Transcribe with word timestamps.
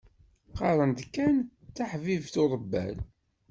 Qqaren-d 0.49 0.99
kan 1.13 1.35
d 1.65 1.69
taḥbibt 1.75 2.35
uḍebbal. 2.43 2.97